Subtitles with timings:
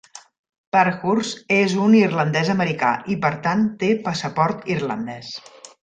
[0.75, 5.29] Parkhurst és un irlandès.americà i, per tant, té passaport irlandès.